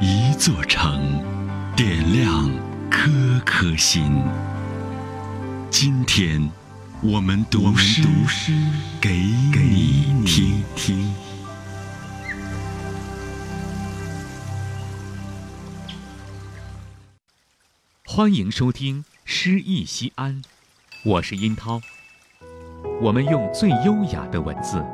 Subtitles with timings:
[0.00, 1.22] 一座城，
[1.76, 2.50] 点亮
[2.90, 3.10] 颗
[3.44, 4.22] 颗心。
[5.70, 6.50] 今天，
[7.02, 8.02] 我们读诗
[9.00, 11.14] 给你听听。
[18.04, 20.42] 欢迎收听《诗意西安》，
[21.04, 21.80] 我是殷涛。
[23.00, 24.84] 我们用最优雅的文字，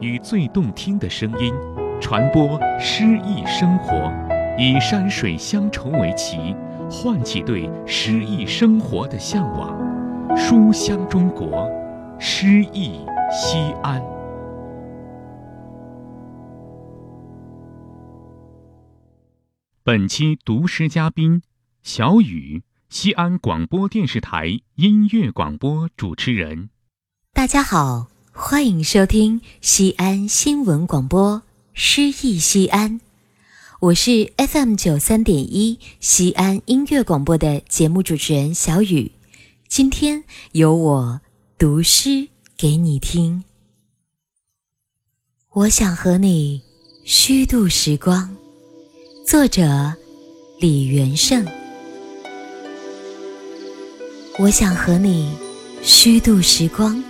[0.00, 1.54] 与最动听的声音，
[2.00, 4.12] 传播诗意生活，
[4.58, 6.54] 以山水乡愁为旗，
[6.90, 9.74] 唤起对诗意生活的向往。
[10.36, 11.68] 书香中国，
[12.18, 13.00] 诗意
[13.32, 14.02] 西安。
[19.82, 21.42] 本期读诗嘉宾。
[21.82, 26.68] 小雨，西安广播电视台音乐广播主持人。
[27.32, 31.36] 大家好，欢迎收听西安新闻广播
[31.78, 33.00] 《诗意西安》，
[33.80, 39.12] 我是 FM 九三点一西安音乐广播的节目主持人小雨。
[39.68, 41.20] 今天由我
[41.58, 43.44] 读诗给你听。
[45.52, 46.62] 我想和你
[47.04, 48.34] 虚度时光。
[49.26, 49.92] 作者
[50.58, 51.46] 李元胜。
[54.38, 55.30] 我想和你
[55.82, 57.04] 虚度时光，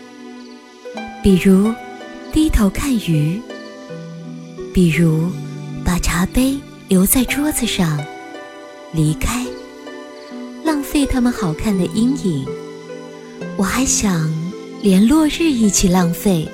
[1.23, 1.73] 比如
[2.33, 3.41] 低头看鱼，
[4.77, 5.31] 比如
[5.83, 7.99] 把茶杯留在桌子上
[8.93, 9.43] 离开，
[10.67, 12.47] 浪费它们好看的阴影。
[13.57, 14.31] 我还想
[14.83, 16.47] 连落日一起浪费，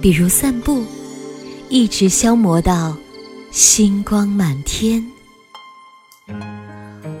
[0.00, 0.82] 比如散步，
[1.68, 2.96] 一直消磨到
[3.50, 5.06] 星光满天。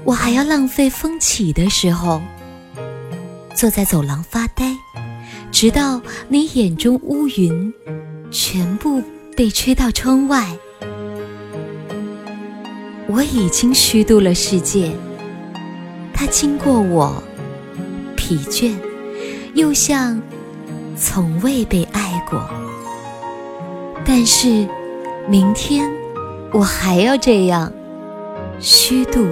[0.04, 2.22] 我还要浪费风起的时候。
[3.54, 4.74] 坐在走廊发呆，
[5.52, 7.70] 直到你眼中乌云
[8.30, 9.02] 全部
[9.36, 10.46] 被吹到窗外。
[13.06, 14.92] 我已经虚度了世界，
[16.14, 17.22] 它经过我，
[18.16, 18.74] 疲倦，
[19.54, 20.20] 又像
[20.96, 22.48] 从未被爱过。
[24.04, 24.68] 但是，
[25.28, 25.90] 明天
[26.52, 27.72] 我还要这样
[28.60, 29.26] 虚度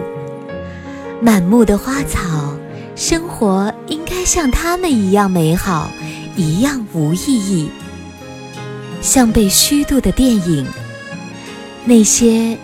[1.20, 2.54] 满目的花草。
[2.96, 5.88] 生活应该像他们一样美好，
[6.36, 7.70] 一样无意义。
[9.00, 10.66] 像被虚度的电影，
[11.84, 12.56] 那些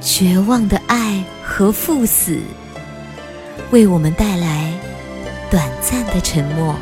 [0.00, 2.38] 绝望的爱和赴死，
[3.70, 4.72] 为我们带来
[5.50, 6.74] 短暂的沉默。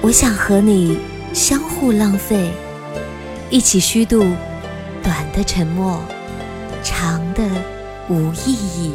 [0.00, 0.98] 我想和你
[1.32, 2.50] 相互浪费，
[3.50, 4.24] 一起虚度
[5.02, 6.00] 短的沉默，
[6.82, 7.42] 长的
[8.08, 8.92] 无意义。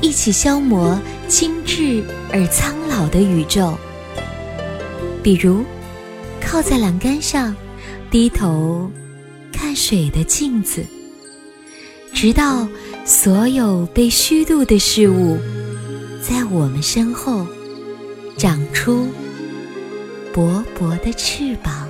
[0.00, 0.96] 一起消磨
[1.26, 3.76] 精致而苍老的宇宙，
[5.22, 5.64] 比如
[6.50, 7.54] 靠在栏杆上，
[8.10, 8.90] 低头
[9.52, 10.82] 看水的镜子，
[12.14, 12.66] 直到
[13.04, 15.36] 所有被虚度的事物，
[16.22, 17.46] 在我们身后
[18.38, 19.08] 长出
[20.32, 21.86] 薄薄的翅膀。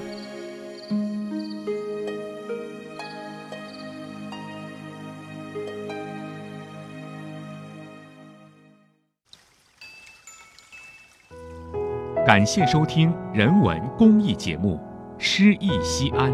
[12.28, 14.76] 感谢收听人文公益节目
[15.16, 16.30] 《诗意西安》，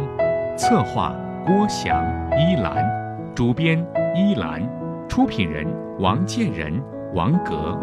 [0.57, 1.15] 策划
[1.47, 2.05] 郭翔、
[2.37, 2.85] 依兰，
[3.33, 3.79] 主编
[4.13, 4.61] 依兰，
[5.09, 5.65] 出品人
[6.01, 6.83] 王建仁、
[7.15, 7.79] 王格。